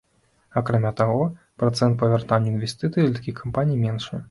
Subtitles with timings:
[0.61, 1.27] Акрамя таго,
[1.65, 4.13] працэнт па вяртанню інвестыцый для такіх кампаній меншы.